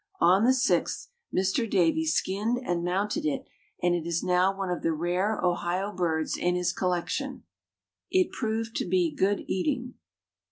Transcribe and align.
On 0.19 0.45
the 0.45 0.49
6th 0.49 1.09
Mr. 1.31 1.69
Davie 1.69 2.07
skinned 2.07 2.57
and 2.65 2.83
mounted 2.83 3.23
it 3.23 3.45
and 3.83 3.93
it 3.93 4.07
is 4.07 4.23
now 4.23 4.51
one 4.57 4.71
of 4.71 4.81
the 4.81 4.93
rare 4.93 5.39
Ohio 5.43 5.91
birds 5.93 6.35
in 6.35 6.55
his 6.55 6.73
collection. 6.73 7.43
It 8.09 8.31
proved 8.31 8.75
to 8.77 8.85
be 8.89 9.13
good 9.15 9.41
eating. 9.47 9.93